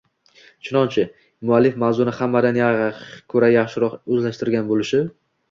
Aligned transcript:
Chunonchi, 0.69 1.03
muallif 1.49 1.77
mavzuni 1.83 2.13
hammadan 2.21 2.59
ko‘ra 3.35 3.51
yaxshiroq 3.59 4.01
o‘zlashtirgan 4.17 4.75
bo‘lishi 4.75 5.05